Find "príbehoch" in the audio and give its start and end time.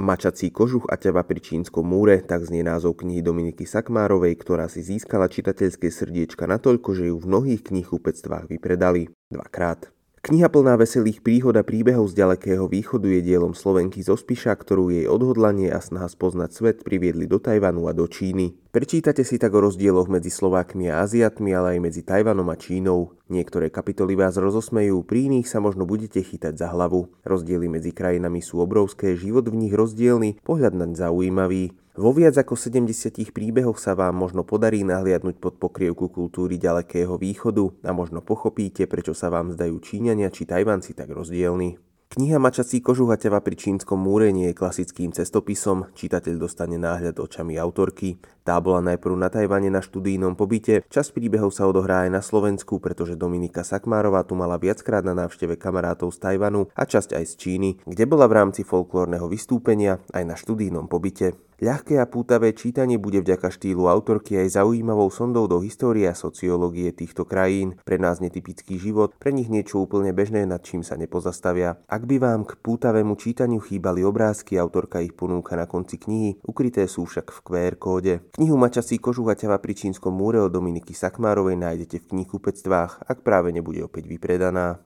33.30-33.78